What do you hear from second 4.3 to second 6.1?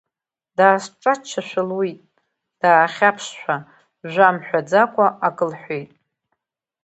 мҳәаӡакәа акы лҳәеит.